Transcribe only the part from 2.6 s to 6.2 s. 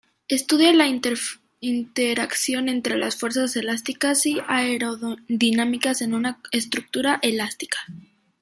entre las fuerzas elásticas y aerodinámicas en